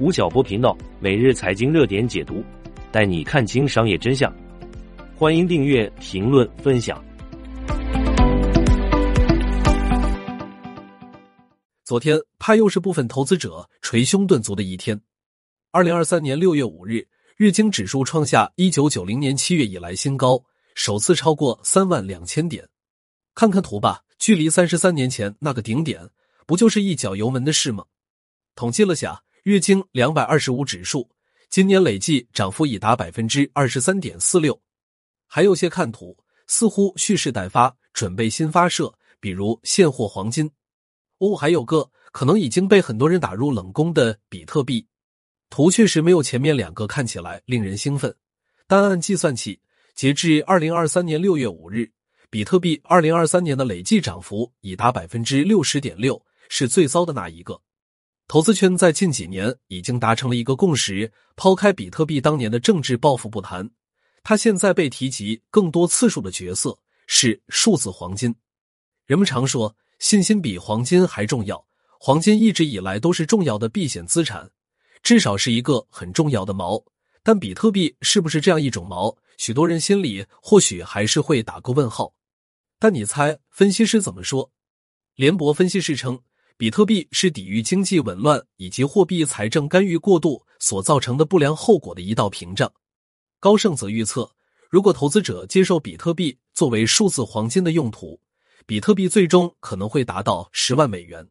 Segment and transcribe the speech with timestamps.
[0.00, 2.42] 吴晓波频道每日财经热点解读，
[2.90, 4.34] 带你看清商业真相。
[5.14, 7.04] 欢迎订阅、评论、分享。
[11.84, 14.98] 昨天，怕又是部分投资者捶胸顿足的一天。
[15.70, 17.06] 二零二三年六月五日，
[17.36, 20.42] 日经指数创下一九九零年七月以来新高，
[20.74, 22.66] 首次超过三万两千点。
[23.34, 26.00] 看看图吧，距离三十三年前那个顶点，
[26.46, 27.84] 不就是一脚油门的事吗？
[28.54, 31.08] 统计了下，日经两百二十五指数
[31.48, 34.60] 今年累计涨幅已达百分之二十三点四六。
[35.26, 40.50] 还有些看图，似乎蓄势待发，准备新发射，比如现货黄金。
[41.18, 44.86] 哦，还有个可能已经被很多人打入冷宫的比特币，
[45.48, 48.14] 图确实没有前面两个看起来令人兴奋。
[48.66, 49.60] 单按计算起，
[49.94, 51.90] 截至二零二三年六月五日，
[52.28, 57.60] 比特币二零二三年的累计涨幅已达百分之六十点六，是最糟的那一个。
[58.30, 63.68] 投资圈在近几年已经达成了一个共识：抛开比特币当年的政治抱负不谈，
[64.22, 68.32] 它现在被提及更多次数的角色是数字黄金。
[69.04, 69.74] 人们常说。
[69.98, 71.66] 信心比黄金还重要。
[71.98, 74.48] 黄金一直以来都是重要的避险资产，
[75.02, 76.82] 至少是一个很重要的锚。
[77.24, 79.14] 但比特币是不是这样一种锚？
[79.38, 82.14] 许多人心里或许还是会打个问号。
[82.78, 84.52] 但你猜，分析师怎么说？
[85.16, 86.18] 联博分析师称，
[86.60, 92.70] 比特币是抵御经济紊乱以及货币财政干预过度所造成的不良后果的一道屏障。
[93.38, 94.30] 高盛则预测，
[94.68, 98.20] 如果投资者接受比特币作为数字黄金的用途。
[98.66, 101.26] 比特币最终可能会达到十万美元。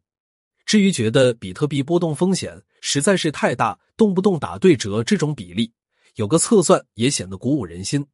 [0.66, 5.72] 至于觉得比特币波动风险实在是太大，动不动打对折这种比例，
[6.16, 8.04] 有个测算也显得鼓舞人心。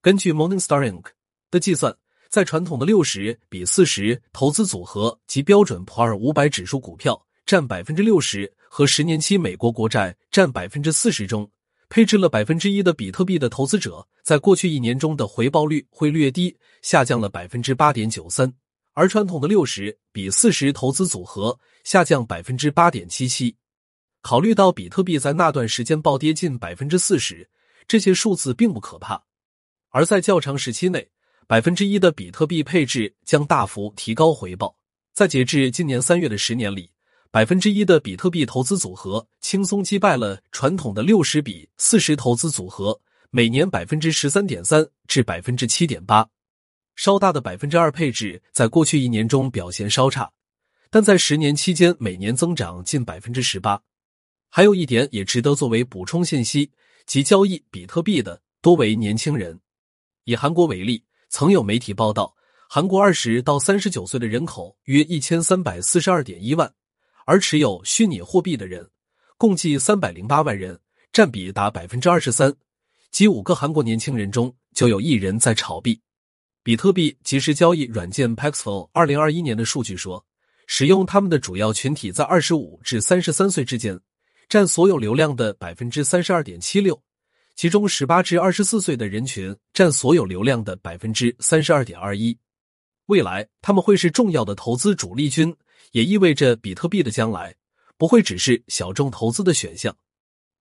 [0.00, 1.04] 根据 Morningstar Inc
[1.50, 1.94] 的计算，
[2.28, 11.48] 在传统的六十比四十投资组合及标准普尔五百指数股票占百分之六十和十年期美国国债占百分之四十中，
[11.88, 16.56] 配置了百分之一的比特币的投资者，在过去一年中的回报率会略低。
[16.82, 18.52] 下降了百分之八点九三，
[18.92, 23.56] 而传统的六十比四十投资组合下降百分之八点七七。
[24.22, 27.48] 考虑到比特币在那段时间暴跌近百分之四十，
[27.88, 29.20] 这些数字并不可怕。
[29.88, 31.08] 而在较长时期内，
[31.48, 34.76] 百分之一的比特币配置将大幅提高回报。
[35.14, 36.90] 在截至今年三月的十年里，
[37.30, 46.28] 百分之一的比特币投资组合轻松击败了传统的六十比四十投资组合，每年百分之十三点三至百分之七点八。
[46.96, 50.28] 稍大的百分之二配置，在过去一年中表现稍差，
[50.90, 53.80] 但在十年期间每年增长近百分之十八。
[54.48, 56.68] 还有一点也值得作为补充信息，
[57.06, 59.60] 即交易比特币的多为年轻人。
[60.24, 61.04] 以韩国为例，
[61.38, 62.34] 曾有媒体报道，
[62.66, 66.72] 韩国二十到三十九岁的人口约一千三百四十二点一万，
[67.26, 68.88] 而持有虚拟货币的人
[69.36, 70.80] 共计三百零八万人，
[71.12, 72.56] 占比达百分之二十三，
[73.10, 76.00] 即五个韩国年轻人中就有一人在炒币。
[76.62, 80.24] 比特币即时交易软件 Paxful 二零二一年的数据说，
[80.66, 84.00] 使用他们的主要群体在二十五至三十三岁之间，
[84.48, 86.98] 占所有流量的百分之三十二点七六，
[87.56, 92.38] 其中十八至二十四岁的人群占所有流量的百分之三十二点二一。
[93.06, 95.56] 未来他们会是重要的投资主力军，
[95.92, 97.54] 也意味着比特币的将来
[97.96, 99.96] 不会只是小众投资的选项。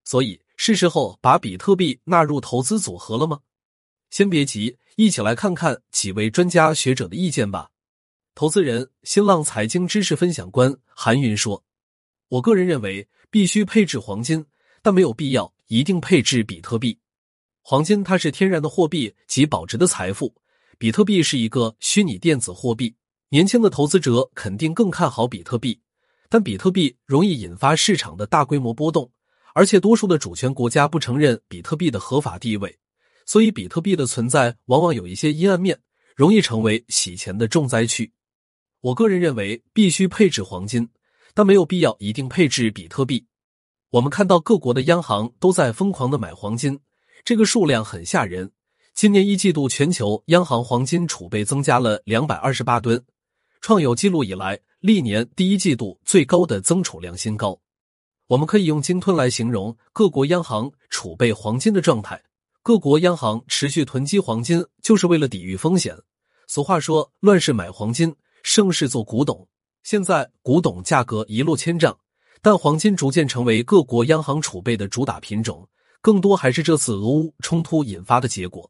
[0.06, 3.40] 所以，是时候把比特币纳入投资组合了吗？
[4.10, 4.78] 先别急。
[4.98, 7.70] 一起来看看几位专家学者的意见吧。
[8.34, 11.62] 投资人、新浪财经知识分享官韩云说
[12.30, 14.46] ：“我个人认为必须配置黄金，
[14.82, 16.98] 但没有必要一定配置比特币。
[17.62, 20.34] 黄金它是天然的货币及保值的财富，
[20.78, 22.96] 比特币是一个虚拟电子货币。
[23.30, 25.82] 年轻的投资者肯定更看好比特币，
[26.30, 29.12] 但比特币容易引发市场的大规模波动，
[29.54, 32.78] 而且多数的主权国家不承认比特币的合法地位。”
[33.26, 35.80] 所以，比特币的存在往往有一些阴暗面，
[36.16, 38.14] 容易成为洗钱的重灾区。
[38.82, 40.88] 我个人认为，必须配置黄金，
[41.34, 43.26] 但没有必要一定配置比特币。
[43.96, 46.78] 我们看到各国的央行都在疯狂的买黄金，
[47.24, 48.52] 这个数量很吓人。
[48.94, 53.02] 今年一季度，全球央行黄金储备增加了两百二十八吨，
[53.62, 57.58] 创有记录以来历年第一季度最高的增储量新高。
[58.28, 62.22] 我们可以用“鲸吞”来形容各国央行储备黄金的状态。
[62.62, 65.96] 各国央行持续囤积黄金，就是为了抵御风险。
[66.48, 68.14] 俗话说：“乱世买黄金，
[68.44, 69.48] 盛世做古董。”
[69.84, 71.98] 现在古董价格一落千丈，
[72.46, 75.68] 但黄金逐渐成为各国央行储备的主打品种，
[76.00, 78.70] 更多还是这次俄乌冲突引发的结果。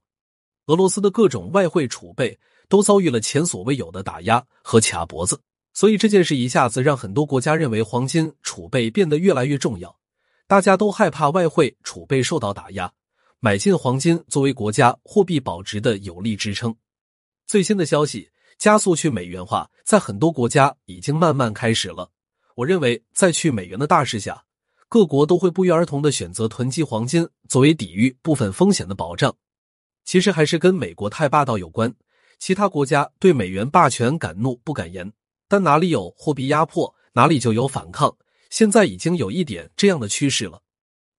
[0.68, 2.40] 俄罗斯的各种外汇储备
[2.70, 5.38] 都遭遇了前所未有的打压和卡脖子，
[5.74, 9.94] 所以这件事一下子让很多国家认为黄金储备变得越来越重要。
[10.48, 12.90] 大家都害怕外汇储备受到打压，
[13.42, 16.74] 买进黄金作为国家货币保值的有力支撑。
[17.46, 22.10] 最新的消息，加速去美元化，在很多国家已经慢慢开始了。
[22.56, 24.46] 我认为，在去美元的大势下，
[24.88, 29.36] 各国都会不约而同的选择囤积黄金，作为抵御部分风险的保障。
[30.06, 31.94] 其实还是跟美国太霸道有关，
[32.40, 35.12] 其他国家对美元霸权敢怒不敢言，
[35.50, 38.16] 但哪里有货币压迫，哪里就有反抗。
[38.50, 40.62] 现在已经有一点这样的趋势了。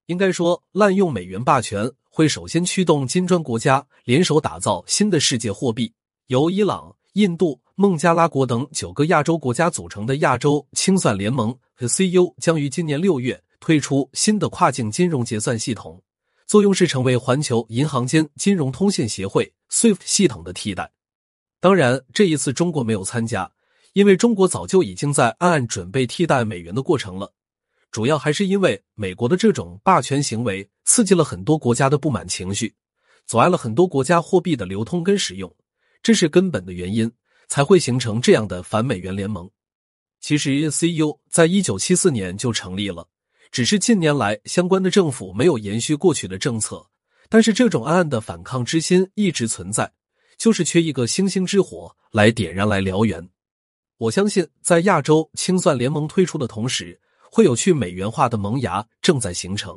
[0.06, 5.92] 应该说，滥用美元霸权会首先驱动金砖国家联手打造新的世界货币，
[6.28, 16.02] 由伊朗、印度、孟加拉国等九个亚洲国家组成的亚洲清算联盟和 CU 将于今年六月推出新的跨境金融结算系统。
[16.46, 20.92] 作用是成为环球银行间金融通信协会 SWIFT 系统的替代。
[21.58, 23.50] 当然，这一次中国没有参加，
[23.94, 27.32] 因为中国早就已经在暗暗准备替代美元的过程了。
[27.90, 32.74] 主要还是因为美国的这种霸权行为刺激了很多国家的不满情绪，
[33.24, 35.50] 阻碍了很多国家货币的流通跟使用，
[36.06, 37.10] 这是根本的原因，
[37.48, 39.50] 才会形成这样的反美元联盟。
[40.20, 43.08] 其实，CU 在一九七四年就成立了。
[43.50, 46.86] 只是近年来相关的政府没有延续过去的政策，
[47.28, 49.90] 但是这种暗暗的反抗之心一直存在，
[50.38, 53.28] 就是缺一个星星之火来点燃来燎原。
[53.98, 57.00] 我相信，在亚洲清算联盟推出的同时，
[57.32, 59.76] 会有去美元化的萌芽正在形成。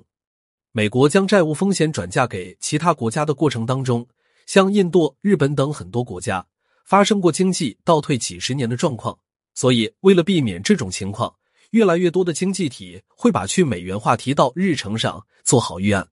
[0.73, 4.07] 美国将债务风险转嫁给其他国家的过程当中，
[4.49, 6.43] 像印度、日本等很多国家
[6.83, 9.15] 发生过经济倒退几十年的状况，
[9.53, 11.31] 所以为了避免这种情况。
[11.69, 16.09] 越来越多的经济体会把去美元化提到日程上，做好预案。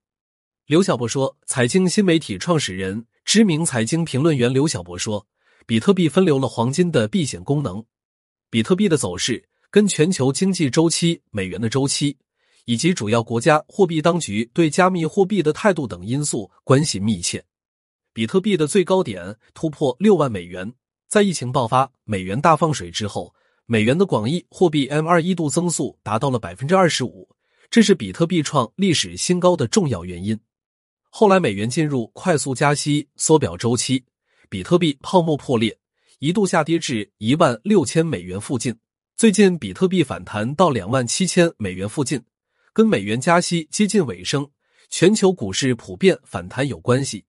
[0.68, 5.26] 刘晓波说，财经新媒体创始人、知名财经评论员刘晓波说，
[5.66, 7.84] 比特币分流了黄金的避险功能。
[8.52, 12.16] 比特币的走势跟全球经济周期、美元的周期
[12.66, 17.44] 以及主要国家货币当局对加密货币的态度等因素关系密切。
[18.18, 20.74] 比特币的最高点突破六万美元，
[21.08, 23.32] 在疫情爆发、美元大放水之后。
[23.68, 27.30] 美元的广义货币 M 二一度增速达到了百分之二十五，
[27.70, 30.40] 这是比特币创历史新高的重要原因。
[31.12, 34.04] 后来美元进入快速加息缩表周期，
[34.50, 35.78] 比特币泡沫破裂，
[36.18, 38.76] 一度下跌至一万六千美元附近。
[39.16, 42.20] 最近比特币反弹到两万七千美元附近，
[42.74, 44.50] 跟美元加息接近尾声，
[44.90, 47.24] 全球股市普遍反弹有关系。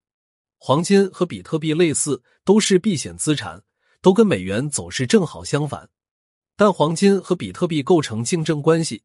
[0.59, 3.63] 黄金和比特币类似，都是避险资产，
[4.03, 5.89] 都跟美元走势正好相反。
[6.57, 9.03] 但黄金和比特币构成竞争关系，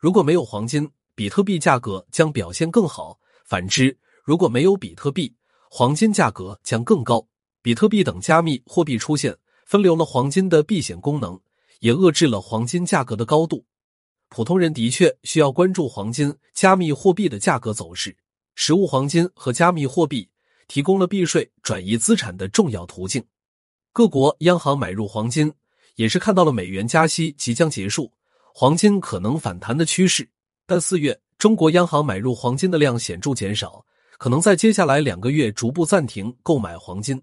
[0.00, 5.34] 如果没有黄金，比特币价格将表现更好；反之，如果没有比特币，
[5.70, 7.26] 黄金价格将更高。
[7.60, 11.38] 比特币等加密货币出现，分流了黄金的避险功能，
[11.80, 13.64] 也遏制了黄金价格的高度。
[14.28, 18.16] 普通人的确需要关注黄金、加密货币的价格走势。
[18.54, 20.28] 实物黄金和加密货币
[20.68, 23.24] 提供了避税、转移资产的重要途径。
[23.92, 25.52] 各国央行买入黄金。
[25.96, 28.12] 也是看到了美元加息即将结束，
[28.54, 30.28] 黄金可能反弹的趋势。
[30.66, 33.82] 但四月中国央行买入黄金的量显著减少，
[34.18, 37.18] 可能在接下来两个月逐步暂停购买黄金。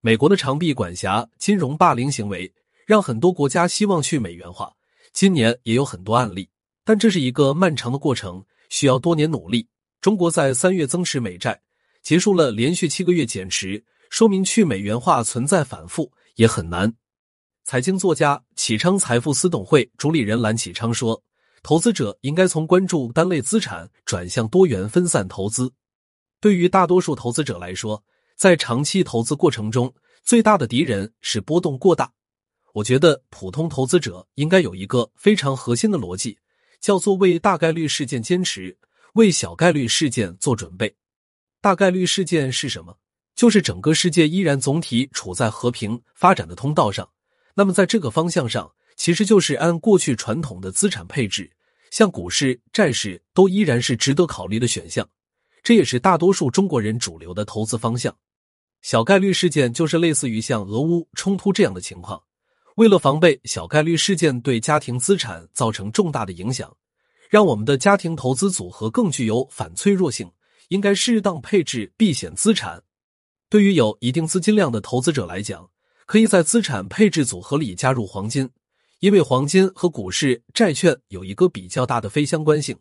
[0.00, 2.54] 美国的长臂管辖、金融霸凌行为，
[2.86, 4.72] 让很多国家希望去美元化。
[5.12, 6.48] 今年也有很多案例，
[6.84, 9.66] 但这是一个漫长的过程，需要多年努力。
[10.00, 11.60] 中国在三月增持美债，
[12.06, 16.94] 结束了连续七个月减持，说明去美元化存在反复，也很难。
[17.64, 21.20] 财经作家启昌财富司董会主理人蓝启昌说
[21.64, 25.72] ：“投资者应该从关注单类资产转向多元分散投资。
[26.40, 28.00] 对于大多数投资者来说，
[28.36, 32.12] 在长期投资过程中，最大的敌人是波动过大。
[32.72, 36.38] 我觉得普通投资者应该有一个非常核心的逻辑，
[36.80, 38.78] 叫做为大概率事件坚持，
[39.14, 40.94] 为小概率事件做准备。
[41.60, 42.96] 大概率事件是什么？
[43.34, 47.08] 就是整个世界依然总体处在和平发展的通道上。”
[47.54, 51.50] 那么，在这个方向上，其实就是按过去传统的资产配置，
[51.90, 55.08] 像股市、债市都依然是值得考虑的选项。
[55.62, 58.14] 这也是大多数中国人主流的投资方向。
[58.82, 62.22] 小概率事件就是类似于像俄乌冲突这样的情况。
[62.76, 66.76] 为了防备小概率事件对家庭资产造成重大的影响，
[67.30, 70.30] 让我们的家庭投资组合更具有反脆弱性，
[70.68, 72.82] 应该适当配置避险资产。
[73.48, 75.68] 对于有一定资金量的投资者来讲。
[76.06, 78.48] 可以在资产配置组合里加入黄金，
[79.00, 82.78] 因为黄金和股市、债券有一个比较大的非相关性，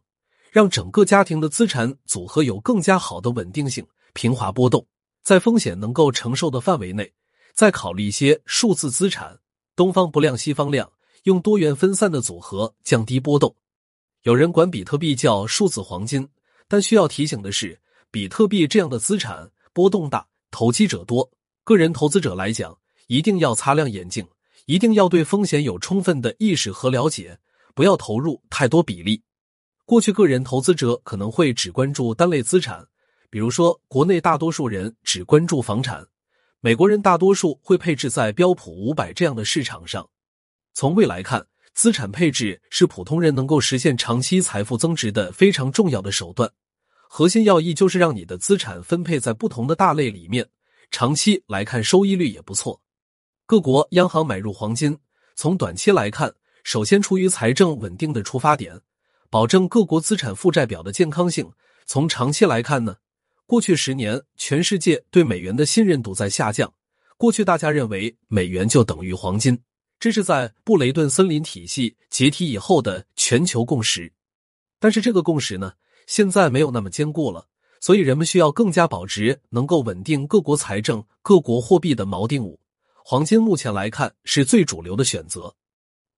[0.51, 4.85] 让整个家庭的资产组合有更加好的稳定性、平滑波动，
[5.23, 7.11] 在风险能够承受的范围内，
[7.55, 9.39] 再考虑一些数字资产，
[9.75, 10.87] 东方不亮西方亮，
[11.23, 13.55] 用多元分散的组合降低波动。
[14.21, 16.27] 有人管比特币叫数字黄金，
[16.67, 17.79] 但需要提醒的是，
[18.11, 21.29] 比特币这样的资产波动大，投机者多。
[21.63, 24.27] 个人投资者来讲，一定要擦亮眼睛，
[24.65, 27.37] 一定要对风险有充分的意识和了解，
[27.73, 29.21] 不要投入太多比例。
[29.85, 32.87] 过去，个人投资者可能会只关注单类资产，
[33.29, 36.05] 比如说，国内大多数人只关注房产，
[36.59, 40.07] 美国人大多数会配置在标普五百这样的市场上。
[40.73, 41.45] 从未来看，
[41.75, 46.49] 资产配置是普通人能够实现长期财富增值的非常重要的手段。
[47.09, 50.47] 核心要义就是让你的资产分配在不同的大类里面，
[50.89, 52.81] 长期来看收益率也不错。
[53.45, 54.97] 各国央行买入黄金，
[55.35, 58.79] 从短期来看，首先出于财政稳定的出发点。
[59.29, 61.51] 保证各国资产负债表的健康性。
[61.85, 62.95] 从长期来看呢，
[63.45, 66.73] 过去十年全世界对美元的信任度在下降。
[67.17, 69.59] 过去大家认为美元就等于黄金，
[69.99, 74.11] 这是在布雷顿森林体系解体以后的全球共识。
[74.79, 75.73] 但是这个共识呢，
[76.05, 77.47] 现在没有那么坚固了，
[77.79, 82.59] 所以人们需要更加保值、能够稳定各国财政、各国货币的锚定物。
[83.03, 85.55] 黄金目前来看是最主流的选择。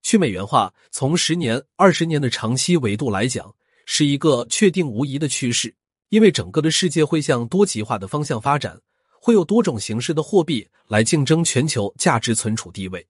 [0.02, 3.54] 去美元化，从十年、二十年的长期维度来讲，
[3.86, 5.74] 是一个确定无疑的趋势。
[6.08, 8.80] 因为整个的世界会向多极化的方向发展，
[9.20, 13.06] 会有多种形式的货币来竞争全球价值存储地位。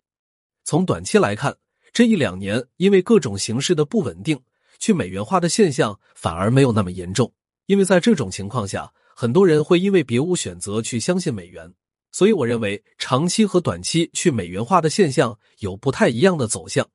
[0.68, 1.56] 从短期来看，
[1.94, 4.38] 这一两年因为各种形式的不稳定，
[4.78, 7.32] 去美元化的现象反而没有那么严重。
[7.64, 11.72] 因为在这种情况下，很多人会因为别无选择去相信美元。
[12.12, 16.86] 所以，我认为长期和短期去美元化的现象有不太一样的走向。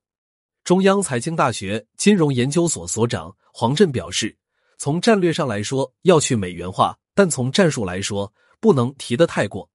[0.63, 4.37] 中央财经大学金融研究所所长黄振表示，
[4.77, 9.67] 从战略上来说要去美元化，但从战术来说不能提得太过。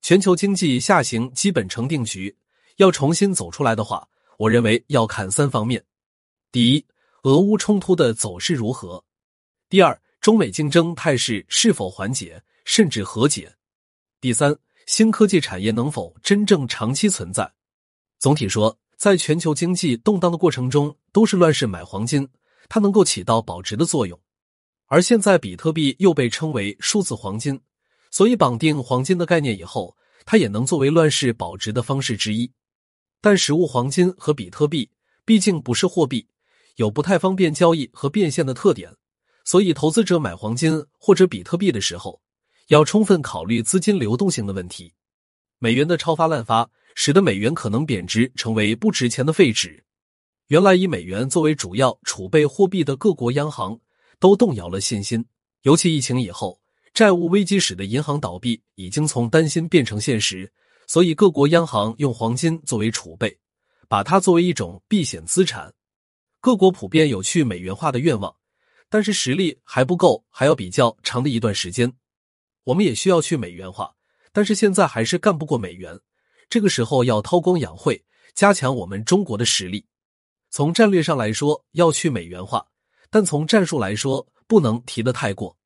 [0.00, 2.36] 全球经济下行基本成定局，
[2.76, 5.84] 要重新走出来的话，我认为要看三方面：
[6.50, 6.86] 第一，
[7.22, 9.02] 俄乌冲突的走势如何；
[9.68, 13.48] 第二，中美竞争态势是否缓解甚至和解；
[14.20, 14.56] 第三。
[14.84, 17.50] 新科技产业能否真正长期存在？
[18.18, 22.28] 总体说，在全球经济动荡的过程中，都是乱世买黄金，
[22.68, 24.20] 它能够起到保值的作用。
[24.86, 27.58] 而现在，比特币又被称为数字黄金，
[28.10, 32.50] 所以绑定黄金的概念以后，它也能作为乱世保值的方式之一。
[33.22, 34.90] 但实物黄金和比特币
[35.24, 36.28] 毕竟不是货币，
[36.76, 38.94] 有不太方便交易和变现的特点，
[39.44, 42.20] 所以投资者买黄金或者比特币的时候。
[42.68, 44.94] 要充分考虑资金流动性的问题，
[45.58, 49.84] 美元的超发滥发使得美元可能贬值，成为不值钱的废纸。
[50.46, 53.78] 原来以美元作为主要储备货币的各国央行
[54.18, 55.24] 都动摇了信心，
[55.62, 56.60] 尤其疫情以后，
[56.94, 60.50] 债务危机使得银行倒闭已经从担心变成现实，
[60.86, 63.38] 所以各国央行用黄金作为储备，
[63.88, 65.72] 把它作为一种避险资产。
[66.40, 68.34] 各国普遍有去美元化的愿望，
[68.88, 71.92] 但是实力还不够，还要比较长的一段时间。
[72.64, 73.94] 我们也需要去美元化，
[74.32, 75.98] 但是现在还是干不过美元。
[76.50, 79.86] 这个时候要韬光养晦，加强我们中国的实力。
[80.50, 82.66] 从战略上来说要去美元化，
[83.08, 85.56] 但从战术来说不能提得太过。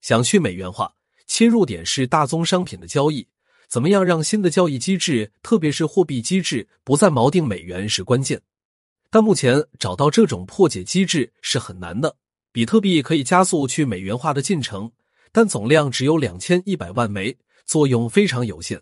[0.00, 0.92] 想去美元化，
[1.26, 3.26] 切入点是大宗商品的交易。
[3.68, 8.40] 怎么样让新的交易机制，特别是货币机制，不再锚定美元是关键。
[9.10, 12.16] 但目前找到这种破解机制是很难的。
[12.52, 14.90] 比特币可以加速去美元化的进程。
[15.36, 18.80] 但总量只有两千一百万枚，作用非常有限。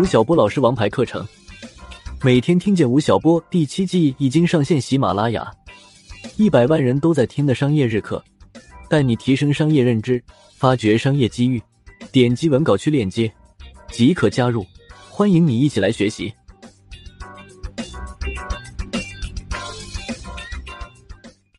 [0.00, 1.28] 吴晓波老师王牌课程，
[2.22, 5.52] 每天听见吴晓波第七季已经上线喜马拉雅，
[6.38, 8.24] 一百万人都在听的商业日课，
[8.92, 10.22] 带你提升商业认知，
[10.54, 11.62] 发掘商业机遇。
[12.10, 13.32] 点击文稿区链接
[13.90, 14.66] 即可加入，
[15.08, 16.30] 欢迎你一起来学习。